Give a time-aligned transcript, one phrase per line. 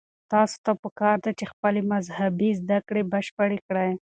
[0.31, 3.91] تاسو ته پکار ده چې خپلې مذهبي زده کړې بشپړې کړئ.